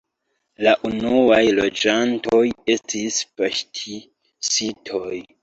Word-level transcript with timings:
La 0.67 0.71
unuaj 0.87 1.41
loĝantoj 1.57 2.41
estis 2.77 3.21
paŝtistoj. 3.43 5.15